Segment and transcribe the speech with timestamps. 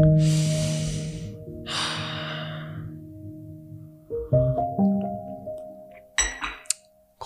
[0.00, 0.06] コ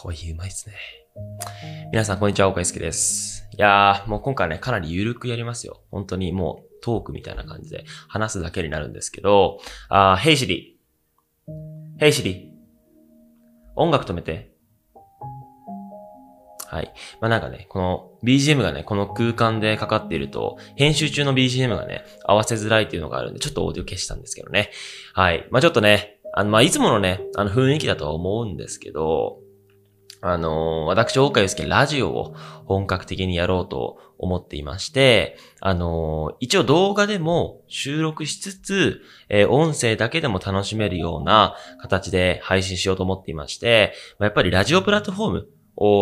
[0.08, 0.74] ーヒーうまいっすね。
[1.92, 3.48] 皆さん、こんにちは、岡井介です。
[3.56, 5.82] いやー、もう今回ね、かなり緩くやりますよ。
[5.92, 10.80] 本当にもうトークみたいな感じで話すだけになるんですけど、あー、ヘイシリ。
[11.98, 12.52] ヘイシリ。
[13.76, 14.53] 音楽止めて。
[16.74, 16.92] はい。
[17.20, 24.72] まあ、なんかね、この BGM がね、この空間でかかっていると、編集中の BGM がね、合わせづらいっていうのがあるんで、ちょっとオーディオ消したんですけどね。
[25.12, 25.46] はい。
[25.52, 29.38] まあ、ちょっとね、あの、まあ、いつものね、あの雰囲気だとは思うんですけど、
[30.26, 32.34] あのー私、大岡祐介、ラジオを
[32.64, 45.48] 本格的にやろうと思っていまして、あのー一応動画でも収録しつつ、えー音声だけでも楽しめるような形で配信しようと思っていまして、まあやっぱりラジオプラットフォーム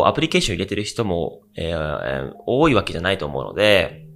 [0.06, 4.06] アプリケーション入れてる人も、えー多いわけじゃないと思うので、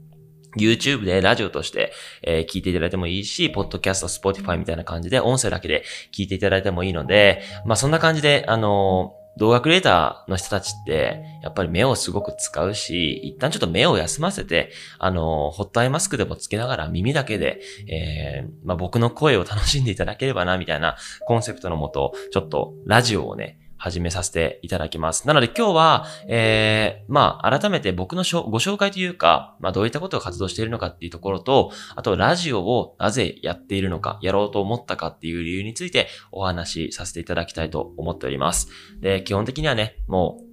[0.59, 1.93] YouTube でラジオとして、
[2.23, 5.85] えー聞いていただいてもいいし、ポッドキャスト、Spotify みたいな感じで音声だけで
[6.15, 25.27] 聞いていただいてもいいので、まあそんな感じで、あのー動画クリエイターの人たちって、やっぱり目をすごく使うし、一旦ちょっと目を休ませて、あのホットアイマスクでもつけながら耳だけで、えーまあ僕の声を楽しんでいただければな、みたいなコンセプトのもと、ちょっとラジオをね、始めさせていただきます。
[25.27, 38.69] なので今日は、えー、まあ、改めて僕のご紹介というか、まあ、どういったことを活動しているのかっていうところと、あと、ラジオをなぜやっているのか、やろうと思ったかっていう理由についてお話しさせていただきたいと思っております。
[39.01, 40.47] で、基本的にはね、もう、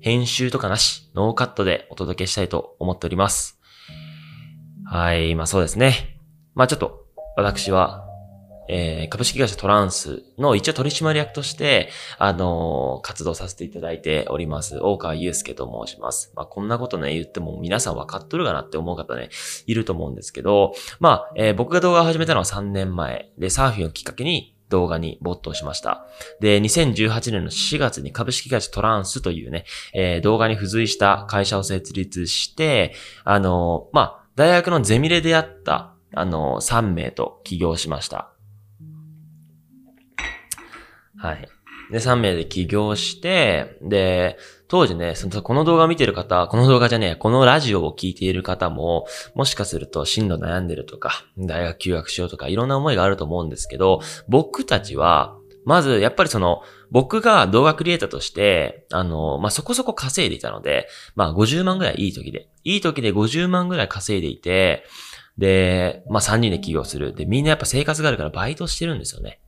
[0.00, 3.58] 編集とかなし、ノーカットでお届けしたいと思っております。
[4.84, 6.20] はい、まあそうですね。
[6.54, 7.06] まあちょっと、
[7.36, 8.03] 私は、
[8.68, 14.78] えー株式会社トランスの一応取締役として、あのー活動させていただいております。
[14.80, 16.32] 大川祐介と申します。
[16.34, 19.30] まあ、こんなことね、言っても皆さん分かっとるかなって思う方ね、
[19.66, 26.06] いると思うんですけど、まあ、えー僕が動画を始めたのは3年前で、サーフィンをきっかけに動画に没頭しました。
[26.40, 32.94] で、2018年の4月に株式会社トランスというね、えー動画に付随した会社を設立して、
[33.24, 38.33] あのーまあ、大学のゼミで出会った、あのー3名と起業しました。
[41.24, 41.48] はい。
[41.90, 44.36] で、3名で起業して、で、
[44.68, 64.84] 当時ね、その、この動画を見てる方、この動画じゃねえ、このラジオを聞いている方も、もしかすると進路悩んでるとか、大学休学しようとか、いろんな思いがあると思うんですけど、僕たちは、まず、やっぱりその、僕が動画クリエイターとして、あの、まあ、そこそこ稼いでいたので、まあ、50万ぐらいいい時で、いい時で50万ぐらい稼いでいて、
[65.38, 67.14] で、まあ、3人で起業する。
[67.14, 69.40] で、みんなやっぱ生活があるからバイトしてるんですよね。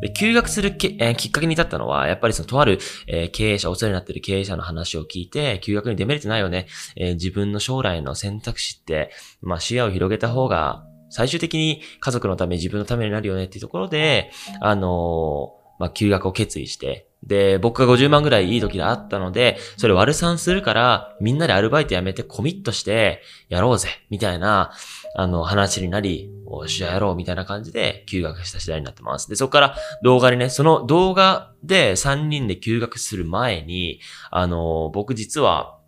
[0.00, 6.66] で、休学するけ、えーきっかけに至ったのは、やっぱりその、とある、えー経営者、お世話になっている経営者の話を聞いて、休学にデメリットないよね。
[6.96, 9.10] えー自分の将来の選択肢って、
[9.40, 24.72] まあ、視野を広げた方が、最終的に家族のため、自分のためになるよねっていうところで、あのーまあ、休学を決意して、で、僕が50万ぐらいいい時であったので、それ割る算するから、みんなでアルバイト辞めてコミットして、やろうぜ、みたいな、
[25.14, 29.28] あの、話になり、おし、ゃやろう、みたいな感じで、休学した次第になってます。
[29.28, 35.78] で、そこから動画にね、その動画で3人で休学する前に、あの、僕実は、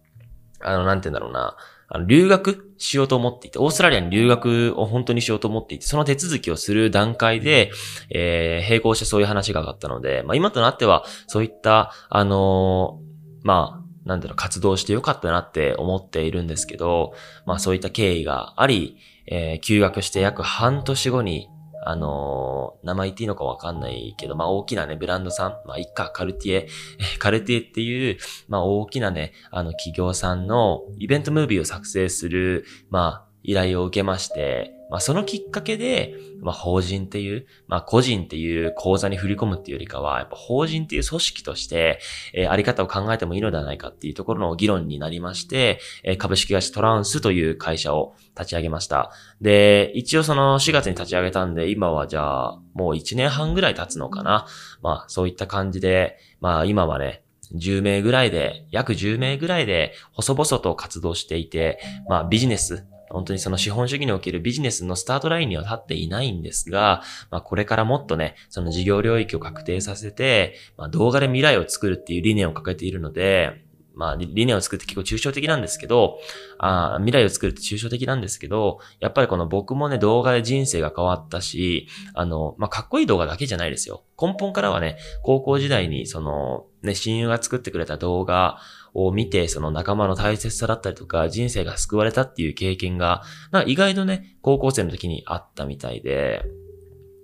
[0.60, 1.56] あの、なんて言うんだろうな、
[1.88, 7.70] あの、留学しようと思っていて、オーストラリアに留学を本当にしようと思っていて、その手続きをする段階で、
[8.10, 13.06] えー、並行してそういう話が上がったので、まあ今となっては、そういった、あのー
[13.46, 17.12] まあ、なんだろう、活動してよかったなって思っているんですけど、
[17.44, 18.96] まあそういった経緯があり、
[19.26, 21.48] えー休学して約半年後に、
[21.84, 26.68] あのー名前言っていいのかわかんないけど、まあ大きなね、ブランドさん、まあいっか、カルティエ、
[27.18, 28.18] カルティエっていう、
[28.48, 41.98] まあ大きなね、あの企業さんのイベントムービーを作成する、まあ依頼を受けまして、まあそのきっかけで、まあ法人っていう、まあ個人っていう口座に振り込むっていうよりかは、やっぱ法人っていう組織として、
[42.32, 49.10] えーあり方を考えてもいいのではないかっていうところの議論になりまして、えー株式会社トランスという会社を立ち上げました。
[49.40, 54.46] で、一応その4月に立ち上げたんで、今はじゃあもう1年半ぐらい経つのかな。
[54.82, 57.22] まあそういった感じで、まあ今はね、
[57.54, 61.78] 10名ぐらいで、約10名ぐらいで細々と活動していて、
[62.08, 73.65] まあビジネス、本当にその資本主義におけるビジネスのスタートラインには立っていないんですが、まあこれからもっとね、その事業領域を確定させて、まあ動画で未来を作るっていう理念を掲げているので、
[73.96, 76.18] まあ理念を作って結構抽象的なんですけど、
[76.58, 84.04] あ未来を作るって抽象的なんですけど、やっぱりこの僕もね、動画で人生が変わったし、あの、まあ、かっこいい動画だけじゃないですよ。
[84.20, 88.58] 根本からはね、高校時代にその、ね、親友が作ってくれた動画
[88.92, 96.44] を見て、その仲間の大切さだったりとか、人生が救われたっていう経験が、なんか意外とね、高校生の時にあったみたいで、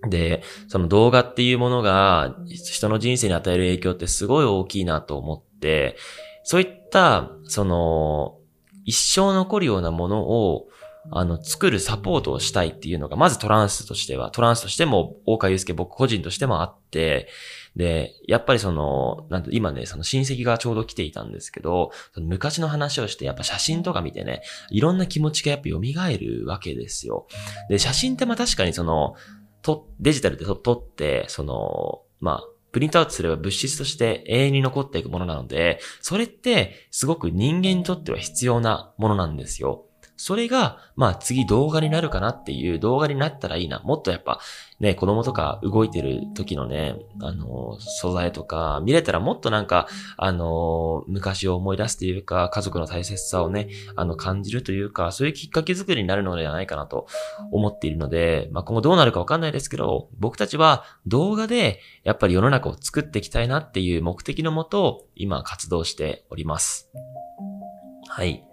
[0.09, 5.97] で、その動画っていうものが人の人生に与える影響ってすごい大きいなと思って、
[6.45, 8.39] そういった、その、
[8.85, 10.69] 一生残るようなものを、
[11.11, 17.29] あの、作るサポートをしたいっていうのが、まずトランスとしては、トランスとしても、大川祐介僕個人としてもあって、
[17.75, 25.79] で、やっぱりその、なんと今ね、その親戚がちょうど来ていたんですけど、その昔の話をして、やっぱ写真とか見てね、いろんな気持ちがやっぱ蘇
[26.19, 27.27] るわけですよ。
[27.69, 29.15] で、写真ってまあ確かにその、
[29.63, 39.87] と、デジタルで撮って、その、まあ、プリントアウトすれば物質として永遠に残っていくものなので、それってすごく人間にとっては必要なものなんですよ。
[40.23, 43.81] それが、まあ次動画になるかなっていう動画になったらいいな。
[43.81, 44.39] もっとやっぱ
[44.79, 57.09] ね、子供とか動いてる時のね、あの、素材とか見れたらもっとなんか、あの、昔を思い出すというか、家族の大切さをね、あの、感じるというか、そういうきっかけ作りになるのではないかなと
[57.51, 66.93] 思っているので、まあ今後どうなるかわかんないですけど、僕たちは動画でやっぱり世の中を作っていきたいなっていう目的のもと、今活動しております。
[68.07, 68.45] はい。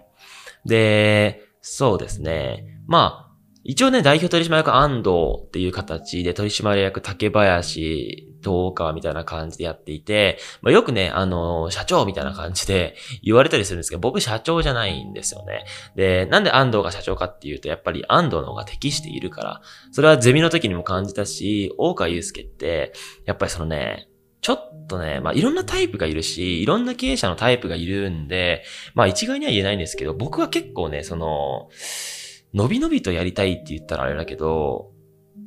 [0.66, 2.80] で、そうですね。
[2.88, 3.30] まあ、
[3.64, 5.10] 一応ね、代表取締役安藤
[5.46, 15.66] っていう形で取締役竹林、東川みたいな感じでやっていて、まあ、よくね、あの、社長みたいな感じで 言われたりするんですけど、僕社長じゃないんですよね。
[15.96, 19.62] で、なんで安藤が社長かっていうと、やっぱり安藤の方が適しているから。
[19.92, 22.94] それはゼミの時にも感じたし、大川祐介って、
[23.26, 24.09] やっぱりそのね、
[24.42, 28.64] ちょっとね、まあ、いろんなタイプがいるし、いろんな経営者のタイプがいるんで、
[28.94, 31.70] まあ、一概には言えないんですけど、僕は結構ね、その、
[32.54, 34.92] 伸び伸びとやりたいって言ったらあれだけど、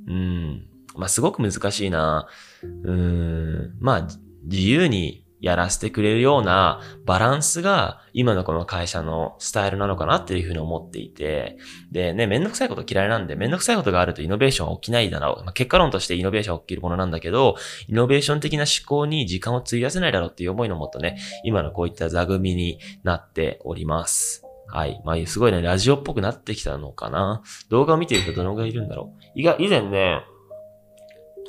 [0.06, 2.26] うん、まあ、すごく難しいな。
[2.62, 4.08] うん、まあ、
[4.44, 11.58] 自由にやらせてくれるようなバランスが今のこの会社のスタイルなのかなっていうふうに思っていて、
[11.90, 15.44] でね、めんどくさいこと嫌いなんで、めんどくさいことがあるとイノベーションは起きないだろう。
[15.44, 17.56] まあ、結果論としてイノベーション起きるものなんだけど、
[17.88, 24.44] イノベーション的な思考に時間を費やせないだろうっていう思いのもとね、今のこういった座組になっております。
[24.68, 25.02] はい。
[25.04, 27.42] まあ、すごいね、ラジオっぽくなってきたのかな。
[27.68, 29.40] 動画を見てる人どのぐらいいるんだろう。
[29.40, 30.22] 以前ね、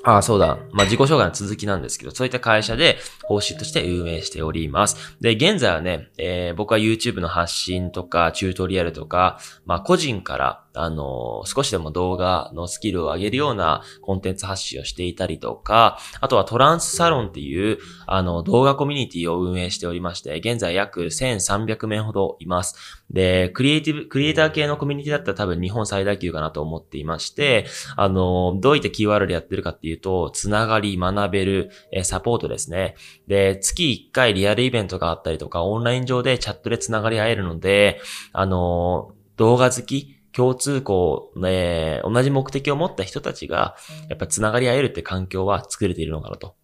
[0.05, 0.57] ああ、そうだ。
[0.73, 5.17] まあ、自己紹介の続きなんですけど、そういった会社で報酬として運営しております。
[5.21, 17.77] で、現在はね、えー、僕は YouTube の発信とか、チュートリアルとか、まあ、個人から、あの、少しでも動画のスキルを上げるようなコンテンツ発信をしていたりとか、あとはトランスサロンっていう、
[18.07, 23.03] あの、動画コミュニティを運営しておりまして、現在約1300名ほどいます。
[23.11, 32.95] で、クリエイティブ、クリエイター系のコミュニティだったら多分日本最大級かなと思っていまして、あの、どういったキーワードでやってるかっていうと、つながり、学べる、えサポートですね。
[33.27, 37.99] で、月1回リアルイベントがあったりとか、オンライン上でチャットでつながり合えるので、
[38.31, 43.75] あの、動画好き、共通項、ね、同じ目的を持った人たちが、
[44.09, 46.55] やっぱ繋がり合えるって環境は作れているのかなと。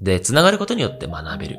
[0.00, 1.58] で、繋がることによって学べる。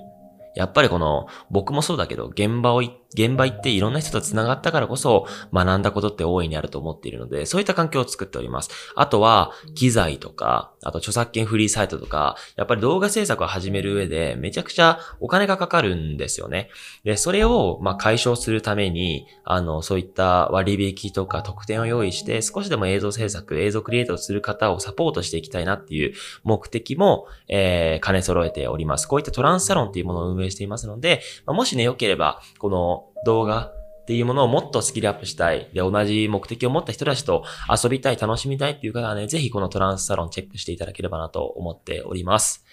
[0.55, 2.81] やっぱりこの、僕もそうだけど、現場を、
[3.15, 8.69] 現場行っていろんな人と繋がったからこそ学んだことって大いにあると思っているので、そういった環境を作っております。
[8.95, 16.69] あとは、機材とか、あと著作権フリーサイトとか、やっぱり動画制作を始める上でめちゃくちゃお金がかかるんですよね。
[17.03, 29.07] で、それを、ま、解消するために、あの、そういった割引とか特典を用意して、少しでも映像制作、映像クリエイトをする方をサポートしていきたいなっていう目的も、えー、兼ね揃えております。
[29.07, 33.71] こういったトランスサロンっていうものを運営していますので、ま、もしね、良ければ、この動画、
[34.05, 35.71] っていうものをもっとスキルアップしたい。
[35.73, 42.63] で、同じ目的を持った人たちと遊びたい、楽しみたいっていう方はね、ぜひこのトランスサロンチェックしていただければなと思っております。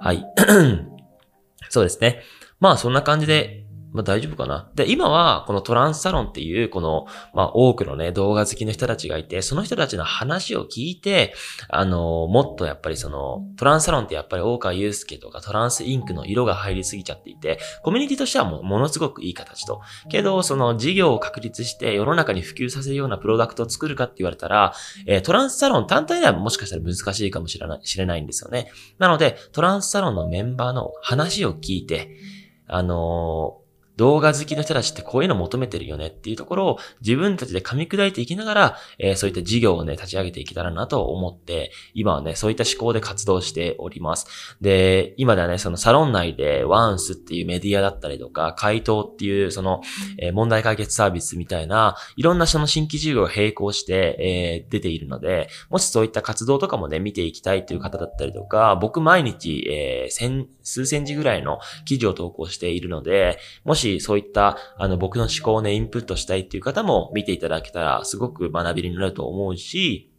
[0.00, 0.24] はい。
[1.68, 2.22] そうですね。
[2.60, 3.63] まあそんな感じで、
[3.94, 4.68] まあ大丈夫かな？
[4.74, 11.32] で、今はこのトランスサロンっていうこの、まあ多くのね、動画好きの人たちがいて、その人たちの話を聞いて、
[11.68, 19.80] あの、もっとやっぱりその、トランスサロンってやっぱり大川祐介とかトランスインクの色が入りすぎちゃっていて、コミュニティとしてはもものすごくいい形と。
[20.10, 24.74] けど、その事業を確立して世の中に普及させるようなプロダクトを作るかって言われたら、
[25.06, 28.72] えー、トランスサロン単体ではもしかしたら難しいかもしれない、知れないんですよね。
[28.98, 32.16] なので、トランスサロンのメンバーの話を聞いて、
[32.66, 33.63] あのー
[33.96, 44.56] 動画好きの人たちってこういうの求めてるよねっていうところを自分たちで噛み砕いていきながら、えー、そういった事業をね、立ち上げていけたらなと思って、今はね、そういった思考で活動しております。
[44.60, 49.80] で、今ではね、そのサロン内でワンスっていうメディアだったりとか、回答っていうその、
[50.18, 70.10] えー、問題解決サービスみたいな、いろんなその新規事業を並行して、えー、出ているので、もしそういった活動とかもね、見ていきたいという方だったりとか、僕毎日、えー、千、数千字ぐらいの記事を投稿しているので、もししそういった、あの、僕の思考をね、インプットしたいっていう方も見ていただけたら、すごく学びになると思うし、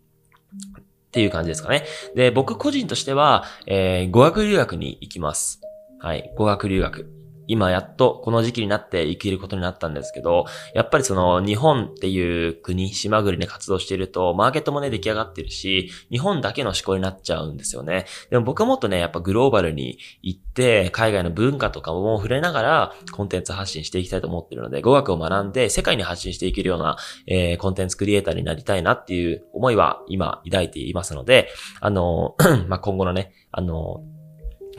[0.77, 1.85] っていう感じですかね。
[2.15, 5.61] で、僕個人としては、えー、語学留学に行きます。
[5.99, 7.14] はい、語学留学。
[7.47, 18.05] 今やっとこの時期になって生きることになったんですけど、やっぱりその日本っていう国、島国で活動していると、マーケットもね、出来上がってるし、日本だけの思考になっちゃうんですよね。
[18.29, 26.97] でも僕はもっとね、やっぱグローバルに行って、海外の文化とかも触れながら、コンテンツ発信していきたいと思ってるので、語学を学んで、世界に発信していけるような、
[27.27, 31.49] えー、コンテンツクリエイターになりたいなっていう思いは今抱いていますので、
[31.79, 32.35] あの、
[32.67, 34.03] まあ、今後のね、あの、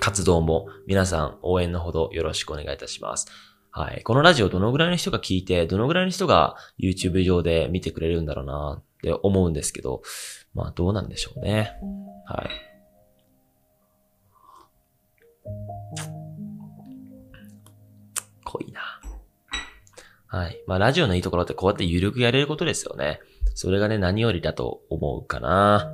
[0.01, 3.27] 活動も皆さん応援のほどよろしくお願いいたします。
[3.71, 4.03] はい。
[4.05, 10.03] このラジオどのぐらいの人が聞いて、どのぐらいの人が YouTube 上で見てくれるんだろうなって思うんですけど、
[10.55, 11.73] まあどうなんでしょうね。
[12.25, 12.49] はい。
[18.45, 18.81] 濃いな。
[20.27, 20.63] はい。
[20.67, 23.21] まあラジオのいいところってこうやって緩くやれることですよね。
[23.55, 25.93] それがね、何よりだと思うかな。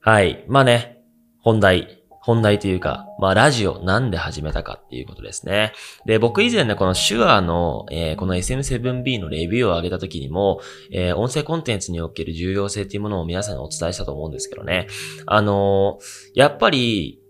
[0.00, 0.44] はい。
[0.48, 1.02] まあね、
[1.40, 5.72] 本題本題というか、まあラジオなんで始めたかっていうことですね。
[6.06, 10.60] で、僕以前ね、この手話の、えー、この SM7B のレビューを上げた時にも、
[10.92, 14.86] えー、音声コンテンツにおける重要性っていうものを皆さんにお伝えしたと思うんですけどね。
[15.26, 17.21] あのー、やっぱり、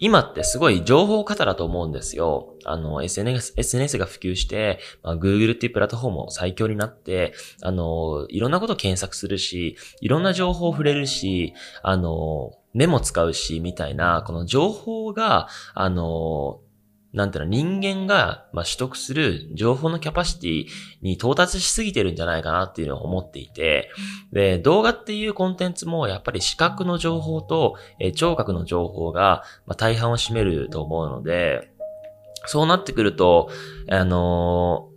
[0.00, 2.54] 今ってすごい情報型だと思うんですよ。
[2.64, 16.60] あの、SNS、SNS が普及して、まあ、Google っていうプラットフォームも最強になって、あの、いろんなこと検索するし、いろんな情報を触れるし、あの、メモ使うし、みたいな、この情報が、あの、
[17.12, 20.66] なんていうの、人間が、まあ、取得する情報のキャパシティ
[21.00, 23.90] に到達しすぎてるんじゃないかなっていうのを思っていて、
[24.32, 31.72] で、動画っていうコンテンツもやっぱり視覚の情報と、え聴覚の情報が、まあ、大半を占めると思うので、
[32.46, 33.50] そうなってくると、
[33.90, 34.88] あの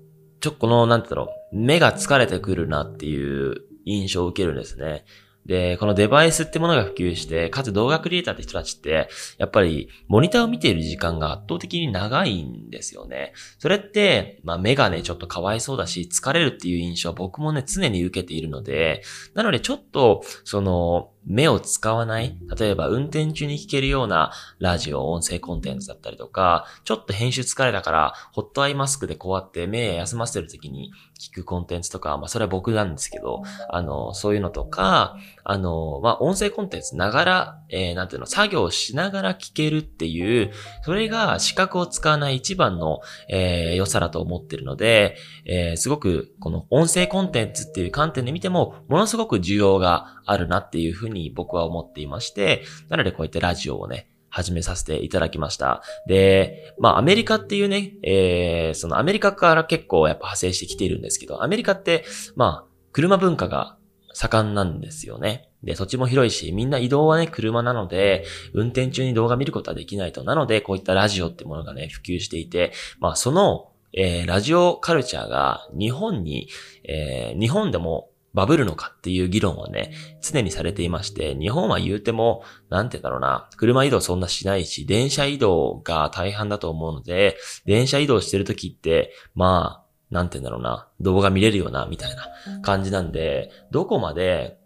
[0.42, 5.06] ちょ、この、なんていうの、目が疲れてくるなっていう印象を受けるんですね。
[5.46, 13.34] で、このデバイスってものが普及して、かつ動画クリエイターって人たちって、やっぱりモニターを見ている時間が圧倒的に長いんですよね。
[13.58, 19.02] それって、まあ目がね、ちょっとかわいそうだし、疲れるっていう印象は僕もね、常に受けているので、
[19.34, 40.52] なのでちょっと、その、目を使わない、例えば運転中に聞けるようなラジオ、音声コンテンツだったりとか、ちょっと編集疲れたから、ホットアイマスクでこうやって目休ませてる時に聞くコンテンツとか、まあそれは僕なんですけど、あの、そういうのとか、あの、まあ音声コンテンツながら、えー、なんていうの、作業しながら聞けるっていう、
[40.84, 55.84] それが視覚を使わない一番の、えー、良さだと思ってるので、えー、すごくこの音声コンテンツっていう観点で見ても、ものすごく需要があるなっていうふうにに僕は思っていまして、なのでこういったラジオをね、始めさせていただきました。
[56.08, 63.78] で、まあアメリカっていうね、えー、そのアメリカから結構やっぱ派生してきているんですけど、アメリカって、まあ、車文化が
[64.14, 65.50] 盛んなんですよね。
[65.64, 70.24] で、土地も広いし、みんな移動はね、車なので、運転中に動画見ることはできないと。
[70.24, 76.48] なので、こういったラジオってものがね、普及していて、まあ、その、えー、ラジオカルチャーが日本に、
[76.86, 94.58] えー、日本でもバブルのかっていう議論はね、常にされていまして、日本は言うても、なんて言うんだろうな、車移動そんなしないし、電車移動が大半だと思うので、電車移動してる時って、まあ、なんて言うんだろうな、動画見れるよな、みたいな感じなんで、どこまで、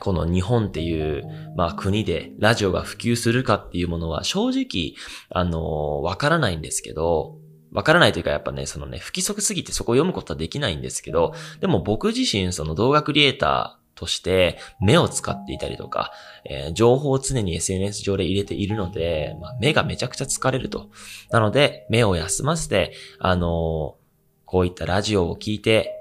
[0.00, 1.24] この日本っていう、
[1.56, 4.94] まあ国でラジオが普及するかっていうものは正直、
[5.30, 7.36] あのわからないんですけど、
[7.72, 16.12] わからないというかやっぱね、そのね、不規則すぎてそこを読むことはできないんですけど、でも僕自身その動画クリエイターとして目を使っていたりとか、
[16.44, 20.88] えー、情報を常に SNS 上で入れているので、まあ、目がめちゃくちゃ疲れると。
[21.30, 23.48] なので、目を休ませて、あのー、
[24.44, 25.92] こういったラジオを聞いて、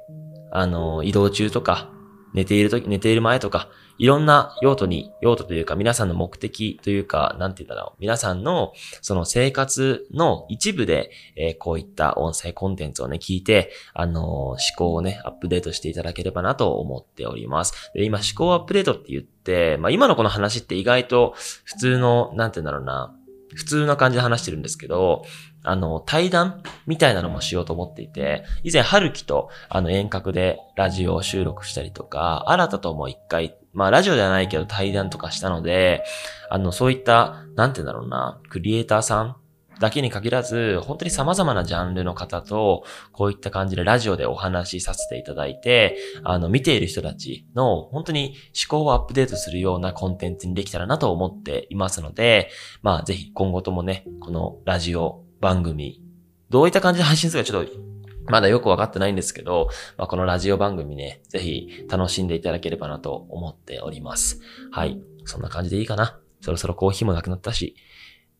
[0.51, 1.89] あのー、移動中とか、
[2.33, 7.95] 寝ているとき、寝ている前とか、いろんな用途に、用途というか皆さんの目的というか、なんて言うんだろう。
[7.99, 17.91] 皆さんのその生活の一部で、えー、こういった音声コンテンツをね、聞いて、あのー、思考をね、アップデートしていただければなと思っております。
[17.93, 23.16] で、今思考アップデートって言って、まあ今のこの話って意外と普通の、なんて言うんだろうな、
[23.55, 25.23] 普通な感じで話してるんですけど、
[25.63, 36.03] あの、対談みたいなのもしようと思っていて、以前、春樹と、あの、遠隔でラジオを収録したりとか、新たとも一回、まあ、ラジオではないけど対談とかしたので、
[36.49, 39.35] あの、そういった、なんて言うんだろうな、クリエイターさん
[39.79, 48.35] だけに限らず、本当に様々なジャンルの方と、こういった感じでラジオでお話しさせていただいて、あの、見ている人たちの、本当に
[48.69, 52.49] 思考をアップデートするようなコンテンツにできたらなと思っていますので、
[52.81, 56.01] まあ、ぜひ今後ともね、このラジオ番組、
[56.49, 57.87] どういった感じで配信するかちょっと
[58.27, 64.41] まだよくわかってないんですけど、まあ、このラジオ番組ね、ぜひ楽しんでいただければなと思っております。
[64.71, 64.99] はい。
[65.25, 66.19] そんな感じでいいかな。
[66.41, 67.75] そろそろコーヒーもなくなったし、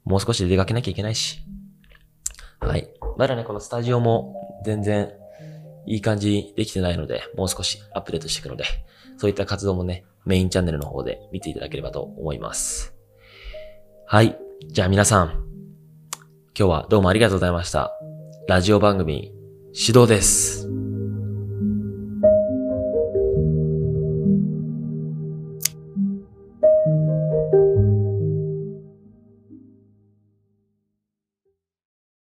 [0.08, 1.40] もう少しで出かけなきゃいけないし。
[2.62, 2.90] はい。
[3.18, 5.12] まだね、このスタジオも全然
[5.86, 8.64] いい感じできてないので、もう少しアップデートしていくので、
[9.18, 12.96] そういった活動もね、メインチャンネルの方で見ていただければと思います。
[14.06, 14.38] はい。
[14.70, 15.44] じゃあ皆さん、
[16.58, 17.92] 今日はどうもありがとうございました。
[18.48, 19.34] ラジオ番組、
[19.74, 20.57] 指導です。